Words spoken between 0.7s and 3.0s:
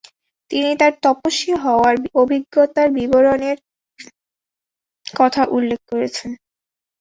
তাঁর তপস্বী হওয়া অভিজ্ঞতার